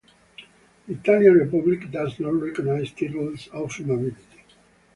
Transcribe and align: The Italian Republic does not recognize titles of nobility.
The 0.87 0.93
Italian 0.95 1.35
Republic 1.35 1.91
does 1.91 2.19
not 2.19 2.33
recognize 2.33 2.91
titles 2.91 3.47
of 3.49 3.79
nobility. 3.81 4.41